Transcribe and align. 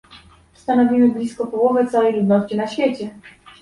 Stanowimy 0.53 1.09
blisko 1.09 1.47
połowę 1.47 1.87
całej 1.87 2.13
ludności 2.13 2.57
na 2.57 2.67
świecie 2.67 3.09